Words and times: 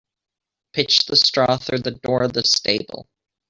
Pitch 0.73 1.05
the 1.05 1.15
straw 1.15 1.57
through 1.57 1.81
the 1.81 1.91
door 1.91 2.23
of 2.23 2.33
the 2.33 2.41
stable. 2.41 3.07